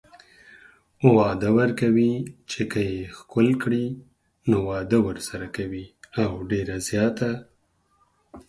وعده 1.15 1.49
ورکوي 1.59 2.13
چې 2.51 2.61
که 2.71 2.79
يې 2.91 2.99
ښکل 3.17 3.47
کړي 3.63 3.85
نو 4.49 4.57
واده 4.69 4.97
ورسره 5.07 5.47
کوي 5.55 5.85
او 6.23 6.31
ډيره 6.51 6.77
زياته 6.87 7.31